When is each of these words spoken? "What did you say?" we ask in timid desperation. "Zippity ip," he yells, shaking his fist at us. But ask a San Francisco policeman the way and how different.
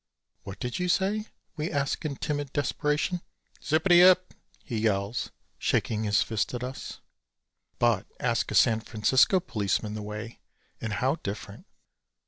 "What 0.41 0.57
did 0.57 0.79
you 0.79 0.89
say?" 0.89 1.27
we 1.57 1.69
ask 1.69 2.03
in 2.05 2.15
timid 2.15 2.51
desperation. 2.53 3.21
"Zippity 3.61 3.99
ip," 3.99 4.33
he 4.65 4.79
yells, 4.79 5.29
shaking 5.59 6.05
his 6.05 6.23
fist 6.23 6.55
at 6.55 6.63
us. 6.63 7.01
But 7.77 8.07
ask 8.19 8.49
a 8.49 8.55
San 8.55 8.79
Francisco 8.79 9.39
policeman 9.39 9.93
the 9.93 10.01
way 10.01 10.39
and 10.81 10.93
how 10.93 11.17
different. 11.17 11.67